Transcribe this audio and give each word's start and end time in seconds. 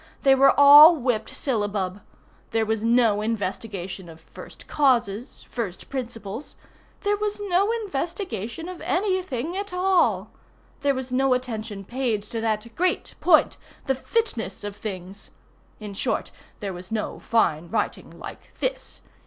They 0.23 0.33
were 0.33 0.59
all 0.59 0.95
whipped 0.95 1.29
syllabub. 1.29 2.01
There 2.49 2.65
was 2.65 2.83
no 2.83 3.21
investigation 3.21 4.09
of 4.09 4.19
first 4.21 4.65
causes, 4.65 5.45
first 5.47 5.91
principles. 5.91 6.55
There 7.01 7.15
was 7.17 7.39
no 7.39 7.71
investigation 7.71 8.67
of 8.67 8.81
any 8.81 9.21
thing 9.21 9.55
at 9.55 9.71
all. 9.73 10.31
There 10.79 10.95
was 10.95 11.11
no 11.11 11.35
attention 11.35 11.85
paid 11.85 12.23
to 12.23 12.41
that 12.41 12.65
great 12.75 13.13
point, 13.21 13.57
the 13.85 13.93
"fitness 13.93 14.63
of 14.63 14.75
things." 14.75 15.29
In 15.79 15.93
short 15.93 16.31
there 16.61 16.73
was 16.73 16.91
no 16.91 17.19
fine 17.19 17.67
writing 17.69 18.09
like 18.17 18.57
this. 18.59 19.01